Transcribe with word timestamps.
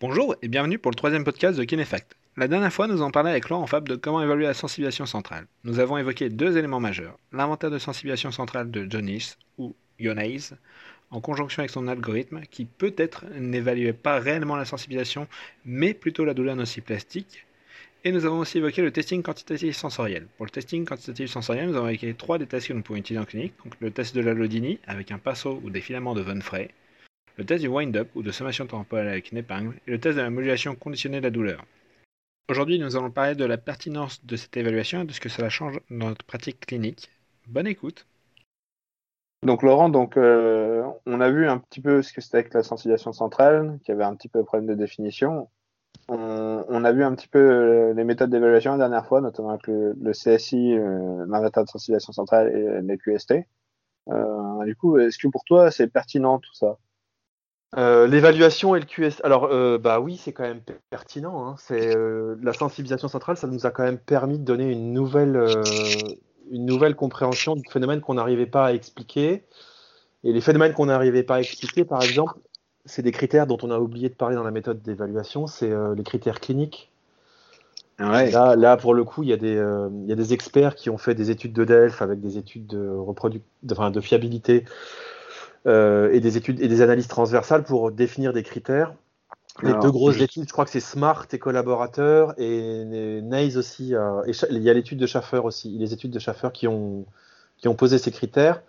Bonjour 0.00 0.34
et 0.40 0.48
bienvenue 0.48 0.78
pour 0.78 0.90
le 0.90 0.96
troisième 0.96 1.24
podcast 1.24 1.58
de 1.58 1.64
Kinefact. 1.64 2.16
La 2.38 2.48
dernière 2.48 2.72
fois, 2.72 2.86
nous 2.86 3.02
en 3.02 3.10
parlé 3.10 3.28
avec 3.28 3.50
Laurent 3.50 3.66
Fab 3.66 3.86
de 3.86 3.96
comment 3.96 4.22
évaluer 4.22 4.46
la 4.46 4.54
sensibilisation 4.54 5.04
centrale. 5.04 5.46
Nous 5.64 5.78
avons 5.78 5.98
évoqué 5.98 6.30
deux 6.30 6.56
éléments 6.56 6.80
majeurs. 6.80 7.18
L'inventaire 7.32 7.70
de 7.70 7.78
sensibilisation 7.78 8.30
centrale 8.30 8.70
de 8.70 8.90
Jonis, 8.90 9.34
ou 9.58 9.74
Ionaise, 9.98 10.56
en 11.10 11.20
conjonction 11.20 11.60
avec 11.60 11.70
son 11.70 11.86
algorithme, 11.86 12.40
qui 12.50 12.64
peut-être 12.64 13.26
n'évaluait 13.38 13.92
pas 13.92 14.20
réellement 14.20 14.56
la 14.56 14.64
sensibilisation, 14.64 15.28
mais 15.66 15.92
plutôt 15.92 16.24
la 16.24 16.32
douleur 16.32 16.56
nociplastique. 16.56 17.44
Et 18.02 18.10
nous 18.10 18.24
avons 18.24 18.38
aussi 18.38 18.56
évoqué 18.56 18.80
le 18.80 18.92
testing 18.92 19.22
quantitatif 19.22 19.76
sensoriel. 19.76 20.28
Pour 20.38 20.46
le 20.46 20.50
testing 20.50 20.86
quantitatif 20.86 21.30
sensoriel, 21.30 21.68
nous 21.68 21.76
avons 21.76 21.88
évoqué 21.88 22.14
trois 22.14 22.38
des 22.38 22.46
tests 22.46 22.68
que 22.68 22.72
nous 22.72 22.80
pouvons 22.80 22.98
utiliser 22.98 23.20
en 23.20 23.26
clinique. 23.26 23.52
Donc 23.62 23.74
le 23.80 23.90
test 23.90 24.14
de 24.14 24.22
la 24.22 24.32
Lodini 24.32 24.78
avec 24.86 25.10
un 25.10 25.18
pinceau 25.18 25.60
ou 25.62 25.68
des 25.68 25.82
filaments 25.82 26.14
de 26.14 26.22
Von 26.22 26.40
Frey, 26.40 26.70
le 27.40 27.46
test 27.46 27.62
du 27.62 27.68
wind-up 27.68 28.10
ou 28.16 28.22
de 28.22 28.32
sommation 28.32 28.66
temporelle 28.66 29.08
avec 29.08 29.32
une 29.32 29.38
épingle, 29.38 29.74
et 29.86 29.92
le 29.92 29.98
test 29.98 30.18
de 30.18 30.20
la 30.20 30.28
modulation 30.28 30.74
conditionnée 30.74 31.20
de 31.20 31.24
la 31.24 31.30
douleur. 31.30 31.64
Aujourd'hui, 32.50 32.78
nous 32.78 32.96
allons 32.96 33.10
parler 33.10 33.34
de 33.34 33.46
la 33.46 33.56
pertinence 33.56 34.22
de 34.26 34.36
cette 34.36 34.58
évaluation 34.58 35.00
et 35.00 35.04
de 35.06 35.12
ce 35.12 35.20
que 35.20 35.30
cela 35.30 35.48
change 35.48 35.80
dans 35.88 36.10
notre 36.10 36.26
pratique 36.26 36.66
clinique. 36.66 37.08
Bonne 37.48 37.66
écoute. 37.66 38.06
Donc 39.42 39.62
Laurent, 39.62 39.88
donc 39.88 40.18
euh, 40.18 40.84
on 41.06 41.22
a 41.22 41.30
vu 41.30 41.48
un 41.48 41.56
petit 41.56 41.80
peu 41.80 42.02
ce 42.02 42.12
que 42.12 42.20
c'était 42.20 42.38
avec 42.38 42.52
la 42.52 42.62
sensibilisation 42.62 43.14
centrale, 43.14 43.78
qui 43.84 43.92
avait 43.92 44.04
un 44.04 44.14
petit 44.16 44.28
peu 44.28 44.44
problème 44.44 44.68
de 44.68 44.74
définition. 44.74 45.48
On, 46.08 46.84
a 46.84 46.92
vu 46.92 47.04
un 47.04 47.14
petit 47.14 47.28
peu 47.28 47.38
euh, 47.38 47.94
les 47.94 48.04
méthodes 48.04 48.30
d'évaluation 48.30 48.72
la 48.72 48.78
dernière 48.78 49.06
fois, 49.06 49.22
notamment 49.22 49.50
avec 49.50 49.66
le, 49.66 50.12
CSI, 50.12 50.74
euh, 50.76 51.24
l'inventaire 51.26 51.64
de 51.64 51.70
sensibilisation 51.70 52.12
centrale 52.12 52.54
et 52.54 52.82
les 52.82 52.98
QST. 52.98 53.46
du 54.66 54.76
coup, 54.76 54.98
est-ce 54.98 55.16
que 55.16 55.28
pour 55.28 55.44
toi 55.44 55.70
c'est 55.70 55.86
pertinent 55.86 56.38
tout 56.38 56.52
ça? 56.52 56.76
Euh, 57.76 58.08
l'évaluation 58.08 58.74
et 58.74 58.80
le 58.80 58.86
QS. 58.86 59.20
Alors, 59.22 59.44
euh, 59.44 59.78
bah 59.78 60.00
oui, 60.00 60.16
c'est 60.16 60.32
quand 60.32 60.42
même 60.42 60.60
pertinent. 60.90 61.46
Hein. 61.46 61.54
C'est 61.58 61.96
euh, 61.96 62.34
la 62.42 62.52
sensibilisation 62.52 63.06
centrale, 63.06 63.36
ça 63.36 63.46
nous 63.46 63.64
a 63.64 63.70
quand 63.70 63.84
même 63.84 63.98
permis 63.98 64.38
de 64.38 64.44
donner 64.44 64.70
une 64.70 64.92
nouvelle, 64.92 65.40
une 66.50 66.66
nouvelle 66.66 66.96
compréhension 66.96 67.54
du 67.54 67.62
phénomène 67.70 68.00
qu'on 68.00 68.14
n'arrivait 68.14 68.46
pas 68.46 68.66
à 68.66 68.72
expliquer. 68.72 69.44
Et 70.24 70.32
les 70.32 70.40
phénomènes 70.40 70.72
qu'on 70.72 70.86
n'arrivait 70.86 71.22
pas 71.22 71.36
à 71.36 71.40
expliquer, 71.40 71.84
par 71.84 72.02
exemple, 72.02 72.34
c'est 72.86 73.02
des 73.02 73.12
critères 73.12 73.46
dont 73.46 73.58
on 73.62 73.70
a 73.70 73.78
oublié 73.78 74.08
de 74.08 74.14
parler 74.14 74.34
dans 74.34 74.42
la 74.42 74.50
méthode 74.50 74.82
d'évaluation, 74.82 75.46
c'est 75.46 75.70
les 75.96 76.02
critères 76.02 76.40
cliniques. 76.40 76.90
Ouais. 78.00 78.30
Là, 78.30 78.56
là, 78.56 78.76
pour 78.78 78.94
le 78.94 79.04
coup, 79.04 79.22
il 79.22 79.28
y, 79.28 79.32
a 79.32 79.36
des, 79.36 79.52
il 79.52 80.08
y 80.08 80.12
a 80.12 80.16
des 80.16 80.32
experts 80.32 80.74
qui 80.74 80.90
ont 80.90 80.98
fait 80.98 81.14
des 81.14 81.30
études 81.30 81.52
de 81.52 81.64
DELF 81.64 82.02
avec 82.02 82.20
des 82.20 82.36
études 82.36 82.66
de, 82.66 82.78
de, 82.78 83.72
enfin, 83.72 83.90
de 83.90 84.00
fiabilité 84.00 84.64
et 85.66 86.20
des 86.20 86.36
études 86.36 86.60
et 86.60 86.68
des 86.68 86.82
analyses 86.82 87.08
transversales 87.08 87.64
pour 87.64 87.92
définir 87.92 88.32
des 88.32 88.42
critères. 88.42 88.94
Les 89.62 89.74
deux 89.74 89.90
grosses 89.90 90.20
études, 90.20 90.44
je 90.46 90.52
crois 90.52 90.64
que 90.64 90.70
c'est 90.70 90.80
Smart 90.80 91.26
et 91.32 91.38
collaborateurs 91.38 92.34
et 92.38 92.84
Nays 93.22 93.56
aussi. 93.56 93.94
Euh, 93.94 94.22
et 94.26 94.32
il 94.50 94.62
y 94.62 94.70
a 94.70 94.74
l'étude 94.74 94.98
de 94.98 95.06
Schaffer 95.06 95.38
aussi, 95.38 95.76
les 95.78 95.92
études 95.92 96.10
de 96.10 96.18
Schaffer 96.18 96.48
qui 96.52 96.66
ont, 96.68 97.06
qui 97.58 97.68
ont 97.68 97.74
posé 97.74 97.98
ces 97.98 98.10
critères. 98.10 98.62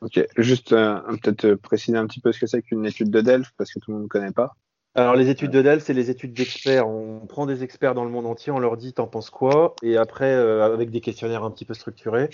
Ok, 0.00 0.24
juste 0.36 0.72
euh, 0.72 0.98
peut-être 1.22 1.54
préciser 1.56 1.98
un 1.98 2.06
petit 2.06 2.20
peu 2.20 2.32
ce 2.32 2.40
que 2.40 2.46
c'est 2.46 2.62
qu'une 2.62 2.86
étude 2.86 3.10
de 3.10 3.20
Delphes 3.20 3.52
parce 3.58 3.72
que 3.72 3.80
tout 3.80 3.90
le 3.90 3.96
monde 3.96 4.04
ne 4.04 4.08
connaît 4.08 4.32
pas. 4.32 4.54
Alors 4.94 5.14
les 5.14 5.28
études 5.28 5.50
de 5.50 5.62
Delphes, 5.62 5.84
c'est 5.84 5.94
les 5.94 6.10
études 6.10 6.32
d'experts. 6.32 6.88
On 6.88 7.26
prend 7.26 7.46
des 7.46 7.62
experts 7.62 7.94
dans 7.94 8.04
le 8.04 8.10
monde 8.10 8.26
entier, 8.26 8.50
on 8.50 8.58
leur 8.58 8.76
dit 8.76 8.92
t'en 8.92 9.06
penses 9.06 9.30
quoi, 9.30 9.74
et 9.82 9.96
après 9.96 10.32
avec 10.32 10.90
des 10.90 11.00
questionnaires 11.00 11.44
un 11.44 11.50
petit 11.50 11.64
peu 11.64 11.74
structurés, 11.74 12.28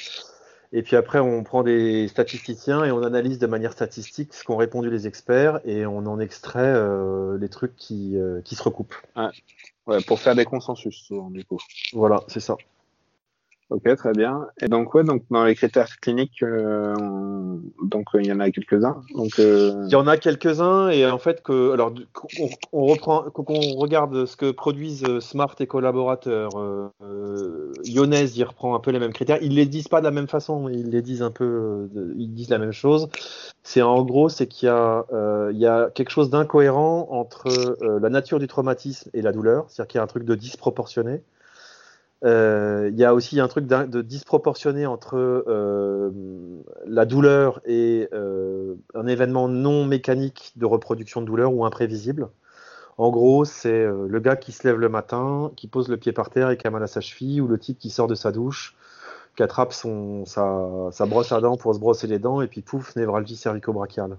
et 0.73 0.83
puis 0.83 0.97
après, 0.97 1.19
on 1.19 1.43
prend 1.43 1.63
des 1.63 2.09
statisticiens 2.09 2.85
et 2.85 2.91
on 2.91 3.03
analyse 3.03 3.39
de 3.39 3.47
manière 3.47 3.73
statistique 3.73 4.35
ce 4.35 4.45
qu'ont 4.45 4.57
répondu 4.57 4.91
les 4.91 5.07
experts 5.07 5.61
et 5.65 5.87
on 5.87 5.99
en 5.99 6.21
extrait 6.21 6.61
euh, 6.61 7.39
les 7.39 7.49
trucs 7.49 7.77
qui, 7.77 8.17
euh, 8.17 8.41
qui 8.43 8.55
se 8.55 8.63
recoupent. 8.63 8.97
Ouais. 9.17 10.03
pour 10.07 10.19
faire 10.19 10.35
des 10.35 10.45
consensus, 10.45 11.13
du 11.31 11.45
coup. 11.45 11.59
Voilà, 11.93 12.21
c'est 12.29 12.41
ça. 12.41 12.57
Ok, 13.69 13.83
très 13.97 14.13
bien. 14.13 14.47
Et 14.63 14.69
donc 14.69 14.95
ouais, 14.95 15.03
donc 15.03 15.25
dans 15.29 15.45
les 15.45 15.57
critères 15.57 15.99
cliniques, 16.01 16.41
euh, 16.45 16.95
donc 17.83 18.07
il 18.15 18.25
y 18.25 18.33
en 18.33 18.39
a 18.39 18.49
quelques-uns. 18.53 19.03
Donc 19.17 19.41
euh, 19.41 19.83
il 19.87 19.91
y 19.91 19.97
en 19.97 20.07
a 20.07 20.17
quelques-uns 20.17 20.89
et 20.91 21.05
en 21.05 21.19
fait 21.19 21.43
que 21.43 21.73
alors 21.73 21.93
on, 22.73 22.85
reprend, 22.87 23.25
qu'on 23.25 23.75
regarde 23.75 24.25
ce 24.27 24.37
que 24.37 24.53
produisent 24.53 25.03
euh, 25.03 25.19
Smart 25.19 25.53
et 25.59 25.67
collaborateurs. 25.67 26.51
Euh, 26.61 27.73
Yonez 27.83 28.27
y 28.37 28.45
reprend 28.45 28.77
un 28.77 28.79
peu 28.79 28.93
les 28.93 29.01
mêmes 29.01 29.13
critères. 29.13 29.39
Ils 29.43 29.57
les 29.57 29.67
disent 29.67 29.89
pas 29.89 29.99
de 29.99 30.05
la 30.05 30.13
même 30.13 30.29
façon, 30.29 30.69
ils 30.69 30.91
les 30.91 31.03
disent 31.03 31.23
un 31.23 31.33
peu, 31.33 31.89
ils 32.17 32.33
disent 32.33 32.51
la 32.51 32.59
même 32.59 32.71
chose. 32.71 33.09
C'est 33.65 33.83
en 33.83 34.01
gros, 34.05 34.29
c'est 34.29 34.47
qu'il 34.47 34.67
y 34.67 34.71
a 34.71 35.05
il 35.51 35.59
y 35.59 35.67
a 35.67 35.91
quelque 35.91 36.11
chose 36.11 36.31
d'incohérent 36.31 37.09
entre 37.11 37.49
la 37.81 38.11
nature 38.11 38.39
du 38.39 38.47
traumatisme 38.47 39.11
et 39.13 39.23
la 39.23 39.33
douleur, 39.33 39.65
c'est-à-dire 39.69 39.89
qu'il 39.89 39.99
y 39.99 40.01
a 40.01 40.05
un 40.05 40.07
truc 40.07 40.23
de 40.25 40.37
disproportionné. 40.37 41.21
Euh, 42.25 42.89
il 42.93 42.99
y 42.99 43.05
a 43.05 43.15
aussi 43.15 43.41
un 43.41 43.49
truc 43.49 43.67
de 43.67 44.03
disproportionné 44.03 44.87
entre 44.87 45.17
euh, 45.17 46.11
la 46.87 47.05
douleur 47.05 47.61
et 47.67 48.09
euh, 48.13 48.75
un 48.95 49.07
événement 49.07 49.49
non 49.49 49.85
mécanique 49.85 50.53
de 50.57 50.65
reproduction 50.65 51.21
de 51.21 51.27
douleur 51.27 51.53
ou 51.53 51.65
imprévisible. 51.65 52.29
En 52.99 53.11
gros, 53.11 53.45
c'est 53.45 53.85
le 53.85 54.21
gars 54.21 54.37
qui 54.37 54.53
se 54.53 54.67
lève 54.67 54.79
le 54.79 54.89
matin, 54.89 55.53
qui 55.55 55.69
pose 55.69 55.89
le 55.89 55.99
pied 55.99 56.13
par 56.13 56.31
terre 56.31 56.49
et 56.49 56.57
qui 56.57 56.67
a 56.67 56.71
mal 56.71 56.83
à 56.83 56.87
sa 56.87 57.03
cheville, 57.03 57.43
ou 57.43 57.47
le 57.47 57.59
type 57.59 57.79
qui 57.79 57.91
sort 57.91 58.07
de 58.07 58.15
sa 58.15 58.33
douche, 58.33 58.75
qui 59.37 59.43
attrape 59.43 59.75
son, 59.75 60.25
sa, 60.25 60.67
sa 60.93 61.05
brosse 61.05 61.31
à 61.31 61.43
dents 61.43 61.59
pour 61.59 61.75
se 61.75 61.79
brosser 61.79 62.07
les 62.07 62.19
dents, 62.19 62.41
et 62.41 62.47
puis 62.47 62.63
pouf, 62.63 62.97
névralgie 62.97 63.37
cervico-brachiale. 63.37 64.17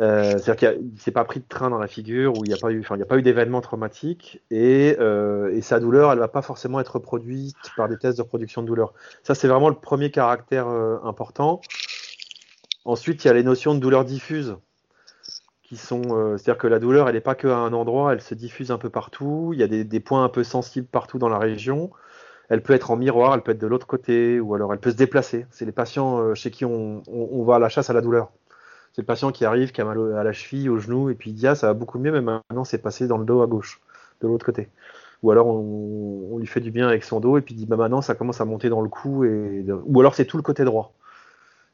Euh, 0.00 0.38
C'est-à-dire 0.38 0.56
qu'il 0.56 0.92
ne 0.94 0.98
s'est 0.98 1.10
pas 1.10 1.24
pris 1.24 1.40
de 1.40 1.44
train 1.46 1.68
dans 1.68 1.78
la 1.78 1.86
figure, 1.86 2.32
où 2.38 2.44
il 2.44 2.48
n'y 2.48 2.54
a 2.54 2.56
pas 2.56 2.70
eu, 2.72 2.82
eu 3.18 3.22
d'événement 3.22 3.60
traumatique, 3.60 4.40
et, 4.50 4.96
euh, 4.98 5.54
et, 5.54 5.60
sa 5.60 5.78
douleur, 5.78 6.10
elle 6.10 6.16
ne 6.16 6.22
va 6.22 6.28
pas 6.28 6.42
forcément 6.42 6.80
être 6.80 6.94
reproduite 6.94 7.56
par 7.76 7.88
des 7.88 7.98
tests 7.98 8.16
de 8.16 8.22
reproduction 8.22 8.62
de 8.62 8.66
douleur. 8.66 8.94
Ça, 9.22 9.34
c'est 9.34 9.48
vraiment 9.48 9.68
le 9.68 9.74
premier 9.74 10.10
caractère 10.10 10.68
euh, 10.68 10.96
important. 11.04 11.60
Ensuite, 12.86 13.24
il 13.24 13.28
y 13.28 13.30
a 13.30 13.34
les 13.34 13.42
notions 13.42 13.74
de 13.74 13.80
douleur 13.80 14.06
diffuse, 14.06 14.56
qui 15.62 15.76
sont, 15.76 16.02
c'est-à-dire 16.36 16.58
que 16.58 16.66
la 16.66 16.80
douleur, 16.80 17.08
elle 17.08 17.14
n'est 17.14 17.20
pas 17.20 17.36
qu'à 17.36 17.56
un 17.56 17.72
endroit, 17.72 18.12
elle 18.12 18.22
se 18.22 18.34
diffuse 18.34 18.72
un 18.72 18.78
peu 18.78 18.90
partout. 18.90 19.50
Il 19.52 19.60
y 19.60 19.62
a 19.62 19.68
des, 19.68 20.00
points 20.00 20.24
un 20.24 20.28
peu 20.28 20.42
sensibles 20.42 20.88
partout 20.88 21.18
dans 21.18 21.28
la 21.28 21.38
région. 21.38 21.90
Elle 22.48 22.62
peut 22.62 22.72
être 22.72 22.90
en 22.90 22.96
miroir, 22.96 23.34
elle 23.34 23.42
peut 23.42 23.52
être 23.52 23.60
de 23.60 23.68
l'autre 23.68 23.86
côté, 23.86 24.40
ou 24.40 24.54
alors 24.54 24.72
elle 24.72 24.80
peut 24.80 24.90
se 24.90 24.96
déplacer. 24.96 25.46
C'est 25.52 25.66
les 25.66 25.72
patients 25.72 26.34
chez 26.34 26.50
qui 26.50 26.64
on, 26.64 27.04
on, 27.06 27.28
on 27.30 27.44
va 27.44 27.56
à 27.56 27.58
la 27.60 27.68
chasse 27.68 27.88
à 27.88 27.92
la 27.92 28.00
douleur. 28.00 28.32
C'est 29.00 29.04
le 29.04 29.06
patient 29.06 29.32
qui 29.32 29.46
arrive, 29.46 29.72
qui 29.72 29.80
a 29.80 29.86
mal 29.86 30.14
à 30.14 30.22
la 30.22 30.34
cheville, 30.34 30.68
au 30.68 30.78
genou, 30.78 31.08
et 31.08 31.14
puis 31.14 31.30
il 31.30 31.32
dit 31.32 31.46
ah 31.46 31.54
ça 31.54 31.68
va 31.68 31.72
beaucoup 31.72 31.98
mieux, 31.98 32.12
mais 32.12 32.20
maintenant 32.20 32.64
c'est 32.64 32.82
passé 32.82 33.06
dans 33.06 33.16
le 33.16 33.24
dos 33.24 33.40
à 33.40 33.46
gauche, 33.46 33.80
de 34.20 34.28
l'autre 34.28 34.44
côté. 34.44 34.68
Ou 35.22 35.30
alors 35.30 35.46
on, 35.46 36.36
lui 36.36 36.46
fait 36.46 36.60
du 36.60 36.70
bien 36.70 36.86
avec 36.86 37.02
son 37.02 37.18
dos, 37.18 37.38
et 37.38 37.40
puis 37.40 37.54
il 37.54 37.56
dit 37.56 37.64
bah 37.64 37.78
maintenant 37.78 38.02
ça 38.02 38.14
commence 38.14 38.42
à 38.42 38.44
monter 38.44 38.68
dans 38.68 38.82
le 38.82 38.90
cou, 38.90 39.24
et 39.24 39.64
ou 39.86 40.00
alors 40.00 40.14
c'est 40.14 40.26
tout 40.26 40.36
le 40.36 40.42
côté 40.42 40.64
droit. 40.64 40.92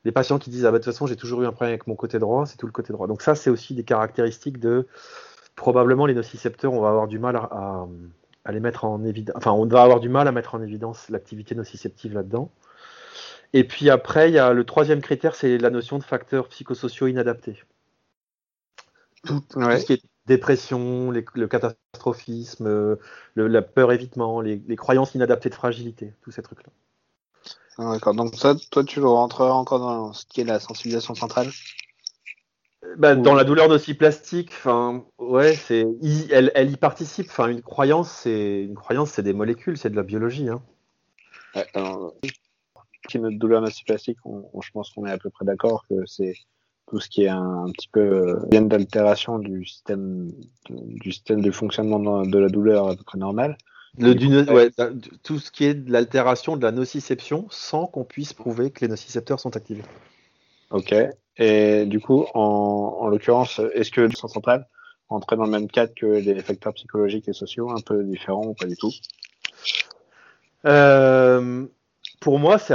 Les 0.05 0.13
patients 0.13 0.39
qui 0.39 0.51
disent 0.51 0.67
ah 0.67 0.71
bah 0.71 0.79
de 0.79 0.85
toute 0.85 0.93
façon 0.93 1.09
j'ai 1.09 1.17
toujours 1.17 1.43
eu 1.43 1.47
un 1.47 1.51
problème 1.51 1.71
avec 1.71 1.89
mon 1.89 1.97
côté 1.97 2.21
droit, 2.21 2.47
c'est 2.47 2.59
tout 2.59 2.67
le 2.67 2.73
côté 2.73 2.93
droit. 2.93 3.09
Donc 3.09 3.23
ça 3.23 3.35
c'est 3.35 3.51
aussi 3.51 3.75
des 3.75 3.83
caractéristiques 3.83 4.61
de 4.61 4.87
probablement 5.57 6.07
les 6.07 6.15
nocicepteurs, 6.15 6.75
on 6.75 6.81
va 6.81 6.91
avoir 6.91 7.09
du 7.09 7.19
mal 7.19 7.35
à, 7.35 7.89
à 8.45 8.53
les 8.53 8.61
mettre 8.61 8.85
en 8.85 9.03
évidence, 9.03 9.35
enfin 9.37 9.51
on 9.51 9.67
va 9.67 9.83
avoir 9.83 9.99
du 9.99 10.09
mal 10.09 10.29
à 10.29 10.33
mettre 10.33 10.55
en 10.55 10.63
évidence 10.63 11.09
l'activité 11.09 11.57
nociceptive 11.57 12.15
là-dedans. 12.15 12.53
Et 13.57 13.65
puis 13.65 13.89
après, 13.89 14.29
il 14.29 14.35
y 14.35 14.39
a 14.39 14.53
le 14.53 14.65
troisième 14.65 15.01
critère, 15.01 15.35
c'est 15.35 15.57
la 15.57 15.71
notion 15.71 15.97
de 15.97 16.05
facteurs 16.05 16.49
psychosociaux 16.49 17.07
inadaptés. 17.07 17.63
Tout, 19.25 19.43
ce 19.51 19.87
qui 19.87 19.95
est 19.95 20.03
dépression, 20.27 21.11
le 21.11 21.47
catastrophisme, 21.49 22.99
la 23.35 23.63
peur 23.63 23.93
évitement, 23.93 24.43
les, 24.43 24.77
croyances 24.77 25.15
inadaptées 25.15 25.49
de 25.49 25.55
fragilité, 25.55 26.13
tous 26.21 26.33
ces 26.33 26.43
trucs-là. 26.43 26.71
Ah, 27.79 27.93
d'accord. 27.93 28.15
Donc 28.15 28.35
ça, 28.35 28.57
toi, 28.71 28.85
tu 28.85 29.01
le 29.01 29.09
rentreras 29.09 29.55
encore 29.55 29.79
dans 29.79 30.13
ce 30.13 30.27
qui 30.27 30.43
est 30.43 30.45
la 30.45 30.61
sensibilisation 30.61 31.15
centrale? 31.15 31.49
Bah, 32.99 33.15
Dans 33.15 33.35
la 33.35 33.45
douleur 33.45 33.71
nociplastique, 33.71 34.51
enfin, 34.51 35.03
ouais, 35.17 35.55
c'est, 35.55 35.87
elle, 36.31 36.53
elle, 36.55 36.71
y 36.71 36.77
participe. 36.77 37.29
Enfin, 37.31 37.47
une 37.47 37.63
croyance, 37.63 38.11
c'est 38.11 38.65
une 38.65 38.75
croyance, 38.75 39.13
c'est 39.13 39.23
des 39.23 39.33
molécules, 39.33 39.79
c'est 39.79 39.89
de 39.89 39.97
la 39.97 40.03
biologie. 40.03 40.51
Hein. 40.51 40.63
Ouais, 41.55 41.67
qui 43.07 43.17
est 43.17 43.21
notre 43.21 43.39
douleur 43.39 43.61
nociplastique, 43.61 44.19
je 44.25 44.71
pense 44.73 44.91
qu'on 44.91 45.07
est 45.07 45.11
à 45.11 45.19
peu 45.19 45.31
près 45.31 45.45
d'accord 45.45 45.87
que 45.89 45.95
c'est 46.07 46.35
tout 46.89 47.01
ce 47.01 47.09
qui 47.09 47.25
est 47.25 47.29
un, 47.29 47.67
petit 47.73 47.89
peu 47.89 48.01
euh, 48.01 48.47
bien 48.49 48.63
d'altération 48.63 49.39
du 49.39 49.65
système 49.65 50.31
du 50.69 51.13
système 51.13 51.41
de 51.41 51.51
fonctionnement 51.51 52.23
de 52.23 52.39
la 52.39 52.49
douleur 52.49 52.89
à 52.89 52.97
peu 52.97 53.03
près 53.03 53.19
normal. 53.19 53.57
Le, 53.99 54.15
du, 54.15 54.29
ouais, 54.29 54.71
tout 55.23 55.39
ce 55.39 55.51
qui 55.51 55.65
est 55.65 55.75
de 55.75 55.91
l'altération 55.91 56.57
de 56.57 56.63
la 56.63 56.71
nociception 56.71 57.47
sans 57.51 57.87
qu'on 57.87 58.05
puisse 58.05 58.35
prouver 58.35 58.71
que 58.71 58.83
les 58.83 58.89
nocicepteurs 58.89 59.41
sont 59.41 59.57
activés. 59.57 59.85
Ok. 60.71 60.95
Et 61.39 61.87
du 61.87 62.01
coup, 62.01 62.27
en, 62.35 62.99
en 63.01 63.09
l'occurrence, 63.09 63.61
est-ce 63.75 63.91
que 63.91 64.03
le 64.03 64.11
centre 64.11 64.35
central 64.35 64.67
entrait 65.09 65.37
dans 65.37 65.45
le 65.45 65.51
même 65.51 65.69
cadre 65.69 65.95
que 65.95 66.07
les 66.07 66.41
facteurs 66.43 66.75
psychologiques 66.75 67.29
et 67.29 67.33
sociaux, 67.33 67.71
un 67.71 67.81
peu 67.81 68.05
différents 68.05 68.47
ou 68.47 68.55
pas 68.55 68.67
du 68.67 68.77
tout? 68.77 68.93
Euh, 70.67 71.67
pour 72.21 72.39
moi, 72.39 72.59
c'est 72.59 72.75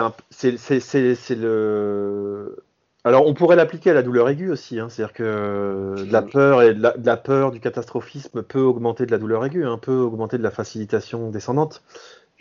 le 1.35 2.63
Alors, 3.03 3.25
on 3.27 3.33
pourrait 3.33 3.55
l'appliquer 3.55 3.91
à 3.91 3.93
la 3.93 4.03
douleur 4.03 4.29
aiguë 4.29 4.49
aussi. 4.51 4.79
Hein. 4.79 4.89
C'est-à-dire 4.89 5.13
que 5.13 5.95
de 5.97 6.11
la 6.11 6.21
peur 6.21 6.61
et 6.61 6.73
de 6.73 6.81
la, 6.81 7.17
peur 7.17 7.51
du 7.51 7.59
catastrophisme 7.59 8.43
peut 8.43 8.61
augmenter 8.61 9.05
de 9.05 9.11
la 9.11 9.17
douleur 9.17 9.45
aiguë, 9.45 9.65
hein, 9.65 9.77
peut 9.77 9.99
augmenter 9.99 10.37
de 10.37 10.43
la 10.43 10.51
facilitation 10.51 11.29
descendante. 11.29 11.83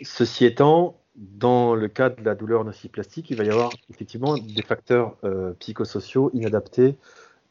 Ceci 0.01 0.45
étant, 0.45 0.95
dans 1.15 1.75
le 1.75 1.87
cas 1.87 2.09
de 2.09 2.23
la 2.23 2.35
douleur 2.35 2.63
nociplastique, 2.63 3.29
il 3.29 3.37
va 3.37 3.43
y 3.43 3.49
avoir 3.49 3.69
effectivement 3.89 4.35
des 4.35 4.61
facteurs 4.61 5.17
euh, 5.23 5.53
psychosociaux 5.59 6.31
inadaptés, 6.33 6.95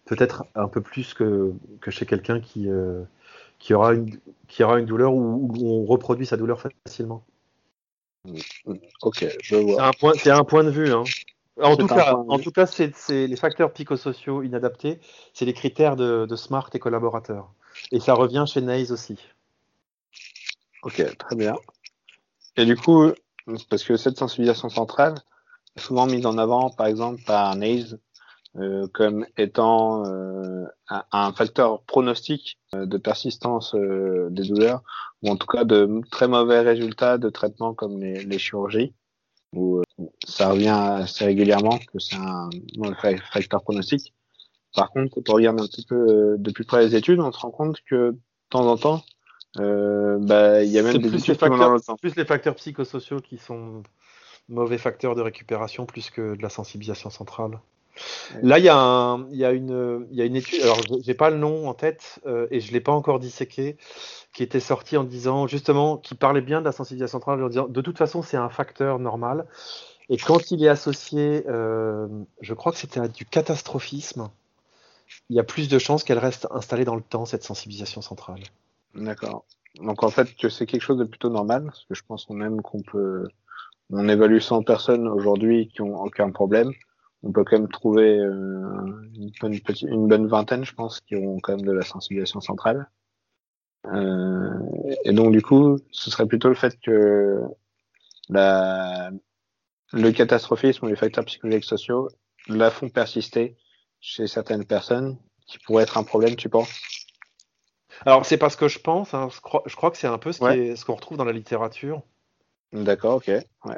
peut-être 0.06 0.44
un 0.54 0.68
peu 0.68 0.80
plus 0.80 1.14
que, 1.14 1.52
que 1.80 1.90
chez 1.90 2.06
quelqu'un 2.06 2.40
qui, 2.40 2.68
euh, 2.68 3.02
qui, 3.58 3.74
aura 3.74 3.94
une, 3.94 4.18
qui 4.48 4.64
aura 4.64 4.80
une 4.80 4.86
douleur 4.86 5.14
où, 5.14 5.52
on 5.62 5.84
reproduit 5.84 6.26
sa 6.26 6.36
douleur 6.36 6.60
facilement. 6.84 7.22
Ok, 9.02 9.26
je 9.42 9.56
vois. 9.56 9.76
C'est 9.76 9.82
un 9.82 9.92
point, 9.92 10.12
c'est 10.14 10.30
un 10.30 10.44
point 10.44 10.64
de 10.64 10.70
vue. 10.70 10.92
Hein. 10.92 11.04
En 11.62 11.76
tout, 11.76 11.86
cas, 11.86 12.14
en 12.14 12.38
tout 12.38 12.52
cas, 12.52 12.66
c'est, 12.66 12.92
les 13.08 13.36
facteurs 13.36 13.72
psychosociaux 13.72 14.42
inadaptés, 14.42 14.98
c'est 15.34 15.44
les 15.44 15.52
critères 15.52 15.96
de, 15.96 16.26
de, 16.26 16.36
Smart 16.36 16.68
et 16.72 16.78
collaborateurs. 16.78 17.52
Et 17.92 18.00
ça 18.00 18.14
revient 18.14 18.44
chez 18.46 18.62
Naze 18.62 18.92
aussi. 18.92 19.18
Ok, 20.82 21.04
très 21.18 21.36
bien. 21.36 21.54
Et 22.56 22.64
du 22.64 22.76
coup, 22.76 23.12
parce 23.68 23.84
que 23.84 23.96
cette 23.96 24.16
sensibilisation 24.16 24.70
centrale 24.70 25.16
est 25.76 25.80
souvent 25.80 26.06
mise 26.06 26.24
en 26.24 26.38
avant, 26.38 26.70
par 26.70 26.86
exemple, 26.86 27.22
par 27.26 27.54
Naze, 27.56 27.98
euh, 28.56 28.88
comme 28.92 29.26
étant 29.36 30.04
euh, 30.06 30.64
un, 30.88 31.32
facteur 31.32 31.82
pronostic 31.82 32.58
euh, 32.74 32.86
de 32.86 32.98
persistance 32.98 33.74
des 33.74 34.48
douleurs, 34.48 34.82
ou 35.22 35.30
en 35.30 35.36
tout 35.36 35.46
cas 35.46 35.64
de 35.64 36.00
très 36.10 36.28
mauvais 36.28 36.60
résultats 36.60 37.18
de 37.18 37.30
traitements 37.30 37.74
comme 37.74 38.00
les, 38.00 38.24
les 38.24 38.38
chirurgies, 38.38 38.92
où 39.54 39.82
ça 40.26 40.50
revient 40.50 40.68
assez 40.68 41.24
régulièrement 41.24 41.78
que 41.78 41.98
c'est 41.98 42.16
un 42.16 42.50
facteur 43.32 43.62
pronostic. 43.62 44.14
Par 44.74 44.90
contre, 44.90 45.14
quand 45.14 45.30
on 45.30 45.34
regarde 45.34 45.60
un 45.60 45.66
petit 45.66 45.84
peu 45.84 46.36
de 46.38 46.50
plus 46.52 46.64
près 46.64 46.84
les 46.84 46.94
études, 46.94 47.20
on 47.20 47.32
se 47.32 47.38
rend 47.38 47.50
compte 47.50 47.80
que 47.88 48.12
de 48.12 48.18
temps 48.50 48.66
en 48.66 48.76
temps, 48.76 49.02
euh, 49.58 50.18
bah, 50.20 50.62
il 50.62 50.70
y 50.70 50.78
a 50.78 50.82
même 50.82 50.98
des 50.98 51.08
plus 51.08 51.26
les, 51.26 51.34
facteurs, 51.34 51.80
plus 52.00 52.14
les 52.16 52.24
facteurs 52.24 52.54
psychosociaux 52.54 53.20
qui 53.20 53.36
sont 53.36 53.82
mauvais 54.48 54.78
facteurs 54.78 55.14
de 55.14 55.22
récupération 55.22 55.86
plus 55.86 56.10
que 56.10 56.36
de 56.36 56.42
la 56.42 56.48
sensibilisation 56.48 57.10
centrale. 57.10 57.60
Là, 58.42 58.58
il 58.58 58.64
y, 58.64 58.68
a 58.68 59.18
y 59.30 59.44
une, 59.44 60.06
il 60.10 60.16
y 60.16 60.22
a 60.22 60.24
une 60.24 60.36
étude, 60.36 60.62
alors 60.62 60.80
j'ai 61.02 61.14
pas 61.14 61.30
le 61.30 61.36
nom 61.36 61.68
en 61.68 61.74
tête 61.74 62.20
euh, 62.26 62.46
et 62.50 62.60
je 62.60 62.72
l'ai 62.72 62.80
pas 62.80 62.92
encore 62.92 63.18
disséqué, 63.18 63.76
qui 64.32 64.42
était 64.42 64.60
sorti 64.60 64.96
en 64.96 65.04
disant 65.04 65.46
justement, 65.46 65.96
qui 65.96 66.14
parlait 66.14 66.40
bien 66.40 66.60
de 66.60 66.64
la 66.64 66.72
sensibilisation 66.72 67.18
centrale, 67.18 67.42
en 67.42 67.48
disant 67.48 67.68
de 67.68 67.80
toute 67.80 67.98
façon 67.98 68.22
c'est 68.22 68.36
un 68.36 68.48
facteur 68.48 68.98
normal 68.98 69.46
et 70.10 70.16
quand 70.16 70.50
il 70.50 70.64
est 70.64 70.68
associé, 70.68 71.44
euh, 71.48 72.08
je 72.40 72.52
crois 72.52 72.72
que 72.72 72.78
c'était 72.78 72.98
à 72.98 73.06
du 73.06 73.24
catastrophisme, 73.24 74.28
il 75.28 75.36
y 75.36 75.38
a 75.38 75.44
plus 75.44 75.68
de 75.68 75.78
chances 75.78 76.02
qu'elle 76.02 76.18
reste 76.18 76.48
installée 76.50 76.84
dans 76.84 76.96
le 76.96 77.00
temps 77.00 77.24
cette 77.24 77.44
sensibilisation 77.44 78.02
centrale. 78.02 78.40
D'accord. 78.96 79.44
Donc 79.76 80.02
en 80.02 80.10
fait, 80.10 80.28
c'est 80.48 80.66
quelque 80.66 80.82
chose 80.82 80.98
de 80.98 81.04
plutôt 81.04 81.30
normal, 81.30 81.62
parce 81.66 81.84
que 81.84 81.94
je 81.94 82.02
pense 82.04 82.28
même 82.28 82.60
qu'on 82.60 82.82
peut, 82.82 83.28
on 83.90 84.08
évalue 84.08 84.40
100 84.40 84.64
personnes 84.64 85.06
aujourd'hui 85.06 85.68
qui 85.68 85.80
ont 85.80 86.02
aucun 86.02 86.32
problème. 86.32 86.72
On 87.22 87.32
peut 87.32 87.44
quand 87.44 87.58
même 87.58 87.68
trouver 87.68 88.18
euh, 88.18 89.10
une, 89.14 89.30
bonne 89.40 89.58
une 89.82 90.08
bonne 90.08 90.26
vingtaine, 90.26 90.64
je 90.64 90.74
pense, 90.74 91.00
qui 91.00 91.16
ont 91.16 91.38
quand 91.40 91.56
même 91.56 91.66
de 91.66 91.72
la 91.72 91.82
sensibilisation 91.82 92.40
centrale. 92.40 92.88
Euh, 93.86 94.58
et 95.04 95.12
donc 95.12 95.32
du 95.32 95.42
coup, 95.42 95.78
ce 95.90 96.10
serait 96.10 96.26
plutôt 96.26 96.48
le 96.48 96.54
fait 96.54 96.78
que 96.80 97.42
la, 98.28 99.10
le 99.92 100.12
catastrophisme 100.12 100.86
ou 100.86 100.88
les 100.88 100.96
facteurs 100.96 101.24
psychologiques 101.24 101.64
sociaux 101.64 102.08
la 102.48 102.70
font 102.70 102.88
persister 102.88 103.56
chez 104.00 104.26
certaines 104.26 104.64
personnes, 104.64 105.18
qui 105.46 105.58
pourrait 105.58 105.82
être 105.82 105.98
un 105.98 106.04
problème, 106.04 106.36
tu 106.36 106.48
penses? 106.48 106.70
Alors, 108.06 108.24
c'est 108.24 108.38
parce 108.38 108.56
que 108.56 108.68
je 108.68 108.78
pense, 108.78 109.12
hein, 109.12 109.28
je, 109.30 109.40
crois, 109.40 109.90
que 109.90 109.96
c'est 109.96 110.06
un 110.06 110.16
peu 110.16 110.32
ce 110.32 110.84
qu'on 110.84 110.94
retrouve 110.94 111.18
dans 111.18 111.24
la 111.24 111.32
littérature. 111.32 112.02
D'accord, 112.72 113.16
ok. 113.16 113.30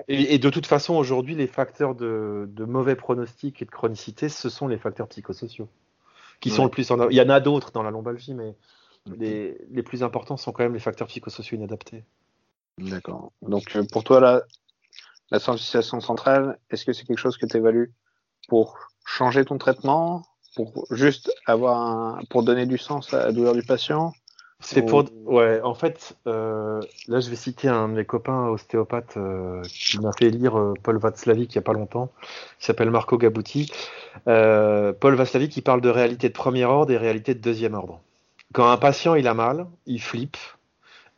Et, 0.08 0.38
de 0.38 0.50
toute 0.50 0.66
façon, 0.66 0.94
aujourd'hui, 0.94 1.34
les 1.34 1.46
facteurs 1.46 1.94
de, 1.94 2.46
mauvais 2.58 2.94
pronostic 2.94 3.62
et 3.62 3.64
de 3.64 3.70
chronicité, 3.70 4.28
ce 4.28 4.50
sont 4.50 4.68
les 4.68 4.78
facteurs 4.78 5.08
psychosociaux. 5.08 5.68
Qui 6.40 6.50
sont 6.50 6.64
le 6.64 6.70
plus 6.70 6.90
en... 6.90 7.08
Il 7.08 7.16
y 7.16 7.20
en 7.20 7.28
a 7.28 7.40
d'autres 7.40 7.70
dans 7.70 7.82
la 7.82 7.90
lombalgie, 7.90 8.34
mais 8.34 8.54
les, 9.06 9.82
plus 9.82 10.02
importants 10.02 10.36
sont 10.36 10.52
quand 10.52 10.64
même 10.64 10.74
les 10.74 10.80
facteurs 10.80 11.08
psychosociaux 11.08 11.56
inadaptés. 11.56 12.04
D'accord. 12.78 13.32
Donc, 13.40 13.76
euh, 13.76 13.84
pour 13.90 14.04
toi, 14.04 14.20
la, 14.20 14.42
la 15.30 15.38
sensibilisation 15.38 16.00
centrale, 16.00 16.58
est-ce 16.70 16.84
que 16.84 16.92
c'est 16.92 17.04
quelque 17.04 17.18
chose 17.18 17.38
que 17.38 17.46
tu 17.46 17.56
évalues 17.56 17.92
pour 18.48 18.78
changer 19.04 19.44
ton 19.44 19.58
traitement 19.58 20.22
pour 20.54 20.86
juste 20.90 21.32
avoir 21.46 21.80
un, 21.80 22.20
pour 22.28 22.42
donner 22.42 22.66
du 22.66 22.78
sens 22.78 23.14
à 23.14 23.26
la 23.26 23.32
douleur 23.32 23.54
du 23.54 23.62
patient 23.62 24.12
c'est 24.62 24.82
pour 24.82 25.04
ouais 25.24 25.60
en 25.62 25.74
fait 25.74 26.16
euh, 26.26 26.80
là 27.08 27.20
je 27.20 27.28
vais 27.30 27.36
citer 27.36 27.68
un 27.68 27.88
de 27.88 27.94
mes 27.94 28.04
copains 28.04 28.48
ostéopathes 28.48 29.16
euh, 29.16 29.62
qui 29.64 29.98
m'a 29.98 30.12
fait 30.12 30.30
lire 30.30 30.58
euh, 30.58 30.74
Paul 30.82 30.98
Václavic 30.98 31.52
il 31.52 31.56
y 31.56 31.58
a 31.58 31.62
pas 31.62 31.72
longtemps 31.72 32.10
qui 32.58 32.66
s'appelle 32.66 32.90
Marco 32.90 33.18
Gabuti 33.18 33.70
Paul 34.24 35.14
Václavic 35.14 35.50
qui 35.50 35.62
parle 35.62 35.80
de 35.80 35.88
réalité 35.88 36.28
de 36.28 36.34
premier 36.34 36.64
ordre 36.64 36.92
et 36.92 36.96
réalité 36.96 37.34
de 37.34 37.40
deuxième 37.40 37.74
ordre. 37.74 38.00
Quand 38.52 38.70
un 38.70 38.76
patient 38.76 39.14
il 39.14 39.26
a 39.26 39.34
mal 39.34 39.66
il 39.86 40.00
flippe 40.00 40.36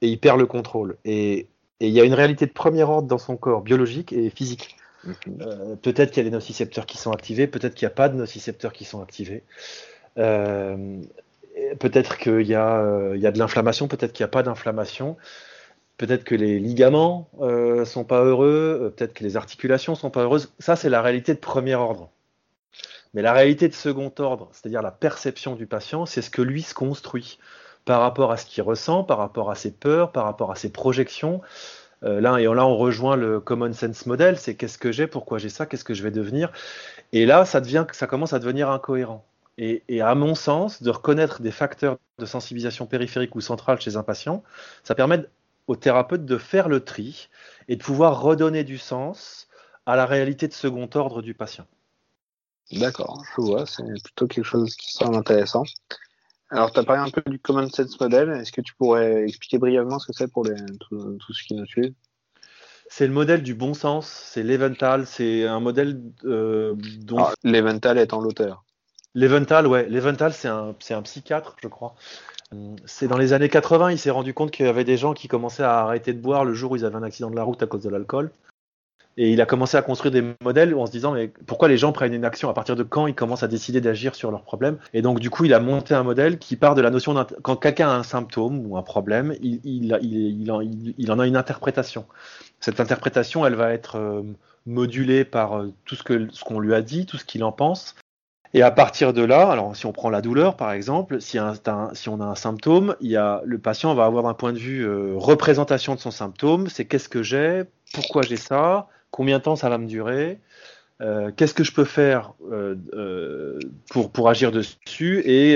et 0.05 0.09
il 0.09 0.19
perd 0.19 0.39
le 0.39 0.47
contrôle. 0.47 0.97
Et 1.05 1.49
il 1.81 1.91
y 1.91 2.01
a 2.01 2.05
une 2.05 2.15
réalité 2.15 2.47
de 2.47 2.53
premier 2.53 2.83
ordre 2.83 3.09
dans 3.09 3.19
son 3.19 3.37
corps 3.37 3.63
biologique 3.63 4.13
et 4.13 4.31
physique. 4.31 4.77
Euh, 5.41 5.77
peut-être 5.77 6.11
qu'il 6.11 6.23
y 6.23 6.27
a 6.27 6.31
des 6.31 6.35
nocicepteurs 6.35 6.87
qui 6.87 6.99
sont 6.99 7.11
activés, 7.11 7.47
peut-être 7.47 7.75
qu'il 7.75 7.87
n'y 7.87 7.93
a 7.93 7.95
pas 7.95 8.09
de 8.09 8.17
nocicepteurs 8.17 8.73
qui 8.73 8.85
sont 8.85 9.03
activés. 9.03 9.43
Euh, 10.19 11.03
peut-être 11.79 12.19
qu'il 12.19 12.47
y, 12.47 12.55
euh, 12.55 13.17
y, 13.17 13.27
a 13.27 13.33
de 13.33 13.39
l'inflammation, 13.39 13.89
peut-être 13.89 14.13
qu'il 14.13 14.25
n'y 14.25 14.29
a 14.29 14.33
pas 14.33 14.43
d'inflammation. 14.43 15.17
Peut-être 15.97 16.25
que 16.25 16.35
les 16.35 16.59
ligaments 16.59 17.29
ne 17.41 17.85
sont 17.85 18.05
pas 18.05 18.25
heureux, 18.25 18.93
peut-être 18.97 19.15
que 19.15 19.23
les 19.23 19.37
articulations 19.37 19.95
sont 19.95 20.11
pas 20.11 20.23
heureuses. 20.23 20.53
Ça, 20.59 20.75
c'est 20.75 20.89
la 20.89 21.03
réalité 21.03 21.35
de 21.35 21.39
premier 21.39 21.77
ordre. 21.77 22.11
Mais 23.15 23.23
la 23.23 23.33
réalité 23.33 23.69
de 23.69 23.75
second 23.75 24.13
ordre, 24.19 24.49
c'est-à-dire 24.53 24.83
la 24.83 24.91
perception 24.91 25.55
du 25.55 25.67
patient, 25.67 26.05
c'est 26.05 26.21
ce 26.21 26.31
que 26.31 26.43
lui 26.43 26.63
se 26.63 26.75
construit 26.75 27.39
par 27.85 28.01
rapport 28.01 28.33
à 28.33 28.37
ce 28.37 28.47
qu'il 28.47 28.65
ressent, 28.65 29.05
par 29.05 29.19
rapport 29.19 29.53
à 29.53 29.55
ses 29.55 29.71
peurs, 29.71 30.11
par 30.11 30.25
rapport 30.25 30.51
à 30.51 30.57
ses 30.57 30.73
projections, 30.73 31.43
euh, 32.05 32.21
là, 32.21 32.39
et 32.39 32.45
là, 32.45 32.67
on 32.67 32.77
rejoint 32.77 33.17
le 33.17 33.41
common 33.41 33.73
sense 33.73 34.07
model, 34.07 34.39
c'est 34.39 34.55
qu'est-ce 34.55 34.79
que 34.79 34.93
j'ai, 34.93 35.07
pourquoi 35.07 35.39
j'ai 35.39 35.49
ça, 35.49 35.67
qu'est-ce 35.67 35.85
que 35.85 35.95
je 35.95 36.03
vais 36.03 36.11
devenir. 36.11 36.53
Et 37.13 37.25
là, 37.25 37.45
ça 37.45 37.61
commence 38.07 38.33
à 38.33 38.39
devenir 38.39 38.69
incohérent. 38.71 39.25
Et, 39.57 40.01
à 40.01 40.15
mon 40.15 40.35
sens, 40.35 40.83
de 40.83 40.91
reconnaître 40.91 41.41
des 41.41 41.53
facteurs 41.53 41.99
de 42.19 42.27
sensibilisation 42.27 42.87
périphérique 42.87 43.37
ou 43.37 43.41
centrale 43.41 43.81
chez 43.81 43.97
un 43.97 44.03
patient, 44.03 44.43
ça 44.83 44.95
permet 44.95 45.25
au 45.69 45.77
thérapeute 45.77 46.25
de 46.25 46.39
faire 46.39 46.69
le 46.69 46.85
tri 46.85 47.29
et 47.69 47.77
de 47.77 47.83
pouvoir 47.83 48.21
redonner 48.21 48.65
du 48.65 48.79
sens 48.79 49.49
à 49.87 49.97
la 49.97 50.07
réalité 50.07 50.49
de 50.49 50.53
second 50.53 50.89
ordre 50.95 51.23
du 51.23 51.35
patient. 51.35 51.67
D'accord, 52.73 53.23
je 53.37 53.43
vois, 53.43 53.67
c'est 53.67 53.85
plutôt 54.03 54.27
quelque 54.27 54.45
chose 54.45 54.75
qui 54.75 54.93
semble 54.93 55.17
intéressant. 55.17 55.65
Alors, 56.51 56.73
tu 56.73 56.79
as 56.79 56.85
parlé 56.85 57.03
un 57.03 57.11
peu 57.11 57.23
du 57.31 57.39
Common 57.39 57.69
Sense 57.69 57.99
Model. 58.01 58.31
Est-ce 58.31 58.53
que 58.53 58.61
tu 58.61 58.75
pourrais 58.75 59.25
expliquer 59.25 59.59
brièvement 59.59 59.99
ce 59.99 60.07
que 60.07 60.13
c'est 60.13 60.31
pour 60.31 60.45
les, 60.45 60.55
tout, 60.81 61.33
ce 61.33 61.45
qui 61.45 61.55
nous 61.55 61.67
suit? 61.67 61.95
C'est 62.89 63.07
le 63.07 63.13
modèle 63.13 63.43
du 63.43 63.55
bon 63.55 63.75
sens, 63.75 64.07
c'est 64.07 64.43
l'Evental, 64.43 65.07
c'est 65.07 65.47
un 65.47 65.61
modèle 65.61 66.01
euh, 66.25 66.75
dont... 66.99 67.19
Ah, 67.19 67.35
L'Evental 67.43 67.99
étant 67.99 68.21
l'auteur. 68.21 68.64
L'Evental, 69.15 69.67
ouais. 69.67 69.87
L'Evental, 69.89 70.33
c'est 70.33 70.49
un, 70.49 70.75
un 70.91 71.03
psychiatre, 71.03 71.57
je 71.63 71.69
crois. 71.69 71.95
C'est 72.85 73.09
dans 73.09 73.19
les 73.19 73.33
années 73.33 73.49
80, 73.49 73.93
il 73.93 73.99
s'est 73.99 74.11
rendu 74.11 74.35
compte 74.35 74.51
qu'il 74.51 74.67
y 74.67 74.69
avait 74.69 74.85
des 74.85 74.97
gens 74.97 75.15
qui 75.15 75.29
commençaient 75.29 75.63
à 75.63 75.81
arrêter 75.81 76.13
de 76.13 76.21
boire 76.21 76.45
le 76.45 76.55
jour 76.55 76.73
où 76.73 76.77
ils 76.77 76.85
avaient 76.85 76.97
un 76.97 77.03
accident 77.03 77.31
de 77.31 77.37
la 77.37 77.43
route 77.43 77.63
à 77.63 77.67
cause 77.67 77.83
de 77.83 77.91
l'alcool. 77.91 78.31
Et 79.17 79.33
il 79.33 79.41
a 79.41 79.47
commencé 79.47 79.77
à 79.77 79.83
construire 79.83 80.13
des 80.13 80.25
modèles 80.43 80.75
en 80.75 80.87
se 80.87 80.91
disant 80.91 81.13
mais 81.13 81.29
pourquoi 81.47 81.69
les 81.69 81.79
gens 81.79 81.93
prennent 81.93 82.15
une 82.15 82.25
action? 82.25 82.51
À 82.51 82.55
partir 82.55 82.75
de 82.75 82.83
quand 82.83 83.07
ils 83.07 83.15
commencent 83.15 83.45
à 83.45 83.49
décider 83.49 83.81
d'agir 83.81 84.15
sur 84.17 84.31
leurs 84.33 84.43
problèmes? 84.43 84.79
Et 84.93 85.03
donc 85.03 85.21
du 85.21 85.31
coup 85.31 85.45
il 85.45 85.55
a 85.55 85.61
monté 85.61 85.95
un 85.95 86.03
modèle 86.03 86.39
qui 86.39 86.57
part 86.57 86.75
de 86.75 86.83
la 86.83 86.91
notion 86.91 87.15
quand 87.43 87.57
quelqu'un 87.57 87.91
a 87.91 87.95
un 87.95 88.03
symptôme 88.03 88.67
ou 88.67 88.77
un 88.77 88.83
problème, 88.83 89.37
il, 89.41 89.61
il, 89.65 89.97
il, 90.03 90.51
en, 90.51 90.61
il, 90.61 91.13
en, 91.13 91.19
a 91.21 91.27
une 91.29 91.37
interprétation. 91.37 92.07
Cette 92.59 92.81
interprétation 92.81 93.47
elle 93.47 93.55
va 93.55 93.73
être 93.73 93.97
euh, 93.99 94.23
modulée 94.67 95.25
par 95.25 95.61
euh, 95.61 95.73
tout 95.85 95.95
ce 95.95 96.03
que 96.03 96.29
ce 96.33 96.43
qu'on 96.43 96.59
lui 96.59 96.75
a 96.75 96.83
dit, 96.83 97.07
tout 97.07 97.17
ce 97.17 97.25
qu'il 97.25 97.45
en 97.45 97.53
pense. 97.53 97.95
Et 98.55 98.63
à 98.63 98.71
partir 98.71 99.13
de 99.13 99.23
là, 99.23 99.51
alors 99.51 99.77
si 99.77 99.85
on 99.85 99.93
prend 99.93 100.11
la 100.11 100.21
douleur 100.21 100.57
par 100.57 100.73
exemple, 100.73 101.21
si, 101.21 101.39
on 101.39 102.21
a 102.21 102.25
un 102.25 102.35
symptôme, 102.35 102.97
il 103.01 103.11
y 103.11 103.17
a, 103.17 103.43
le 103.45 103.59
patient 103.59 103.95
va 103.95 104.05
avoir 104.05 104.27
un 104.27 104.35
point 104.35 104.53
de 104.53 104.59
vue 104.59 104.87
euh, 104.87 105.15
représentation 105.17 105.95
de 105.95 106.01
son 106.01 106.13
symptôme, 106.13 106.69
c'est 106.69 106.85
qu'est-ce 106.85 107.09
que 107.09 107.23
j'ai, 107.23 107.65
pourquoi 107.93 108.23
j'ai 108.23 108.37
ça, 108.37 108.87
combien 109.11 109.39
de 109.39 109.43
temps 109.43 109.57
ça 109.57 109.69
va 109.69 109.79
me 109.79 109.87
durer, 109.87 110.39
euh, 111.01 111.33
qu'est-ce 111.37 111.55
que 111.55 111.65
je 111.65 111.73
peux 111.73 111.85
faire 111.85 112.35
euh, 112.53 112.77
euh, 112.95 113.59
pour, 113.91 114.13
pour 114.13 114.29
agir 114.29 114.53
dessus 114.53 115.23
et 115.25 115.55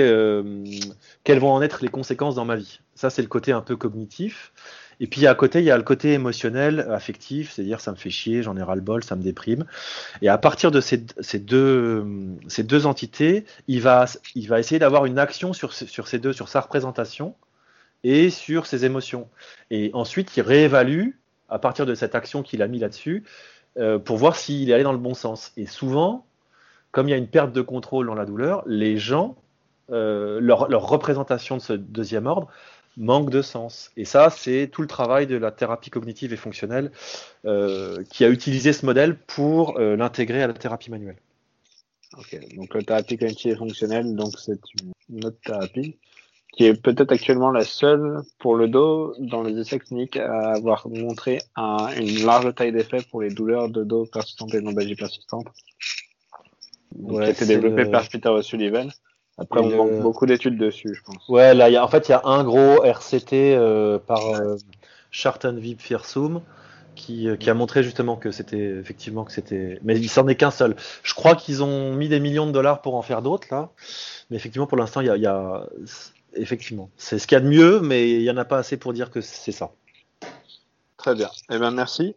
quelles 1.23 1.39
vont 1.39 1.51
en 1.51 1.61
être 1.61 1.81
les 1.81 1.87
conséquences 1.87 2.35
dans 2.35 2.45
ma 2.45 2.57
vie. 2.57 2.81
Ça, 2.95 3.09
c'est 3.09 3.21
le 3.21 3.27
côté 3.29 3.51
un 3.51 3.61
peu 3.61 3.77
cognitif. 3.77 4.51
Et 4.99 5.07
puis 5.07 5.27
à 5.27 5.35
côté, 5.35 5.59
il 5.59 5.65
y 5.65 5.71
a 5.71 5.77
le 5.77 5.83
côté 5.83 6.13
émotionnel, 6.13 6.87
affectif, 6.91 7.51
c'est-à-dire 7.51 7.79
ça 7.79 7.91
me 7.91 7.95
fait 7.95 8.09
chier, 8.09 8.43
j'en 8.43 8.57
ai 8.57 8.63
ras-le-bol, 8.63 9.03
ça 9.03 9.15
me 9.15 9.23
déprime. 9.23 9.65
Et 10.21 10.29
à 10.29 10.37
partir 10.37 10.71
de 10.71 10.81
ces, 10.81 10.97
deux, 11.39 12.05
ces 12.47 12.63
deux 12.63 12.85
entités, 12.85 13.45
il 13.67 13.81
va, 13.81 14.05
essayer 14.35 14.79
d'avoir 14.79 15.05
une 15.05 15.19
action 15.19 15.53
sur, 15.53 15.73
sur 15.73 16.07
ces 16.07 16.19
deux, 16.19 16.33
sur 16.33 16.49
sa 16.49 16.61
représentation 16.61 17.35
et 18.03 18.29
sur 18.29 18.65
ses 18.65 18.85
émotions. 18.85 19.27
Et 19.71 19.91
ensuite, 19.93 20.35
il 20.35 20.41
réévalue 20.41 21.11
à 21.49 21.59
partir 21.59 21.85
de 21.85 21.95
cette 21.95 22.15
action 22.15 22.43
qu'il 22.43 22.61
a 22.61 22.67
mis 22.67 22.79
là-dessus 22.79 23.23
euh, 23.77 23.99
pour 23.99 24.17
voir 24.17 24.35
s'il 24.35 24.69
est 24.69 24.73
allé 24.73 24.83
dans 24.83 24.91
le 24.91 24.97
bon 24.97 25.13
sens. 25.13 25.51
Et 25.57 25.65
souvent, 25.65 26.25
comme 26.91 27.07
il 27.07 27.11
y 27.11 27.13
a 27.13 27.17
une 27.17 27.27
perte 27.27 27.53
de 27.53 27.61
contrôle 27.61 28.07
dans 28.07 28.15
la 28.15 28.25
douleur, 28.25 28.63
les 28.65 28.97
gens, 28.97 29.35
euh, 29.91 30.39
leur, 30.41 30.87
représentation 30.87 31.57
de 31.57 31.61
ce 31.61 31.73
deuxième 31.73 32.27
ordre 32.27 32.47
manque 32.97 33.29
de 33.29 33.41
sens. 33.41 33.91
Et 33.97 34.05
ça, 34.05 34.29
c'est 34.29 34.69
tout 34.71 34.81
le 34.81 34.87
travail 34.87 35.27
de 35.27 35.35
la 35.35 35.51
thérapie 35.51 35.89
cognitive 35.89 36.33
et 36.33 36.37
fonctionnelle 36.37 36.91
euh, 37.45 38.03
qui 38.09 38.25
a 38.25 38.29
utilisé 38.29 38.73
ce 38.73 38.85
modèle 38.85 39.17
pour 39.17 39.79
l'intégrer 39.79 40.43
à 40.43 40.47
la 40.47 40.53
thérapie 40.53 40.91
manuelle. 40.91 41.17
Ok, 42.17 42.37
donc 42.55 42.73
la 42.73 42.81
thérapie 42.81 43.17
cognitive 43.17 43.53
et 43.53 43.55
fonctionnelle, 43.55 44.15
donc 44.15 44.33
c'est 44.37 44.59
une 45.09 45.25
autre 45.25 45.37
thérapie 45.45 45.95
qui 46.59 46.65
est 46.65 46.73
peut-être 46.73 47.11
actuellement 47.11 47.51
la 47.51 47.63
seule 47.63 48.21
pour 48.39 48.55
le 48.55 48.67
dos 48.67 49.15
dans 49.19 49.43
les 49.43 49.57
essais 49.59 49.79
cliniques 49.79 50.17
à 50.17 50.51
avoir 50.51 50.87
montré 50.89 51.39
une 51.55 52.25
large 52.25 52.53
taille 52.55 52.71
d'effet 52.71 52.99
pour 53.09 53.21
les 53.21 53.29
douleurs 53.29 53.69
de 53.69 53.83
dos 53.83 54.05
persistantes 54.05 54.53
et 54.53 54.61
lombalgie 54.61 54.95
persistantes. 54.95 55.47
qui 56.91 57.17
a 57.17 57.29
été 57.29 57.45
développé 57.45 57.85
par 57.85 58.07
Peter 58.09 58.29
O'Sullivan. 58.29 58.89
Après, 59.39 59.59
on 59.61 59.69
manque 59.75 60.01
beaucoup 60.01 60.25
d'études 60.25 60.57
dessus, 60.57 60.93
je 60.93 61.01
pense. 61.03 61.27
Ouais, 61.29 61.53
là, 61.53 61.69
y 61.69 61.77
a, 61.77 61.83
en 61.83 61.87
fait, 61.87 62.09
il 62.09 62.11
y 62.11 62.15
a 62.15 62.21
un 62.25 62.43
gros 62.43 62.83
RCT 62.83 63.55
euh, 63.55 63.97
par 63.97 64.25
euh, 64.25 64.57
Firsum 65.11 66.41
qui, 66.95 67.29
euh, 67.29 67.37
qui, 67.37 67.49
a 67.49 67.53
montré 67.53 67.81
justement 67.81 68.17
que 68.17 68.31
c'était 68.31 68.77
effectivement 68.79 69.23
que 69.23 69.31
c'était. 69.31 69.79
Mais 69.83 69.97
il 69.97 70.09
s'en 70.09 70.27
est 70.27 70.35
qu'un 70.35 70.51
seul. 70.51 70.75
Je 71.03 71.13
crois 71.13 71.35
qu'ils 71.35 71.63
ont 71.63 71.93
mis 71.93 72.09
des 72.09 72.19
millions 72.19 72.47
de 72.47 72.51
dollars 72.51 72.81
pour 72.81 72.95
en 72.95 73.01
faire 73.01 73.21
d'autres 73.21 73.47
là. 73.51 73.69
Mais 74.29 74.37
effectivement, 74.37 74.67
pour 74.67 74.77
l'instant, 74.77 74.99
il 75.01 75.07
y 75.07 75.09
a, 75.09 75.15
y 75.15 75.25
a 75.25 75.65
effectivement. 76.33 76.89
C'est 76.97 77.17
ce 77.17 77.25
qu'il 77.25 77.37
y 77.37 77.41
a 77.41 77.41
de 77.41 77.47
mieux, 77.47 77.79
mais 77.79 78.11
il 78.11 78.21
n'y 78.21 78.29
en 78.31 78.37
a 78.37 78.45
pas 78.45 78.57
assez 78.57 78.75
pour 78.75 78.93
dire 78.93 79.09
que 79.09 79.21
c'est 79.21 79.53
ça. 79.53 79.71
Très 80.97 81.15
bien. 81.15 81.29
Eh 81.49 81.57
bien, 81.57 81.71
merci. 81.71 82.15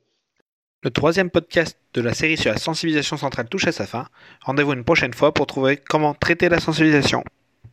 Le 0.85 0.91
troisième 0.91 1.31
podcast 1.31 1.79
de 1.95 2.01
la 2.01 2.13
série 2.13 2.37
sur 2.37 2.51
la 2.51 2.59
sensibilisation 2.59 3.17
centrale 3.17 3.49
touche 3.49 3.69
à 3.69 3.73
sa 3.73 3.87
fin. 3.87 4.09
Rendez-vous 4.41 4.73
une 4.73 4.83
prochaine 4.83 5.15
fois 5.15 5.33
pour 5.33 5.47
trouver 5.47 5.77
comment 5.77 6.13
traiter 6.13 6.49
la 6.49 6.59
sensibilisation. 6.59 7.23